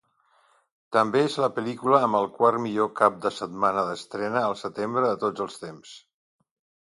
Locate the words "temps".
5.67-5.95